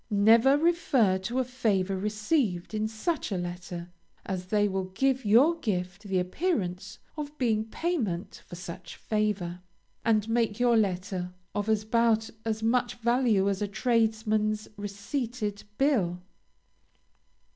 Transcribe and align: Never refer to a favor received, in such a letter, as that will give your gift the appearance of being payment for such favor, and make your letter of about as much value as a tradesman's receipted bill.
Never 0.09 0.57
refer 0.57 1.19
to 1.19 1.37
a 1.37 1.43
favor 1.43 1.95
received, 1.95 2.73
in 2.73 2.87
such 2.87 3.31
a 3.31 3.37
letter, 3.37 3.91
as 4.25 4.47
that 4.47 4.71
will 4.71 4.85
give 4.85 5.25
your 5.25 5.59
gift 5.59 6.01
the 6.01 6.17
appearance 6.17 6.97
of 7.15 7.37
being 7.37 7.65
payment 7.65 8.41
for 8.47 8.55
such 8.55 8.95
favor, 8.95 9.61
and 10.03 10.27
make 10.27 10.59
your 10.59 10.75
letter 10.75 11.35
of 11.53 11.69
about 11.69 12.31
as 12.45 12.63
much 12.63 12.95
value 12.95 13.47
as 13.47 13.61
a 13.61 13.67
tradesman's 13.67 14.67
receipted 14.75 15.65
bill. 15.77 16.23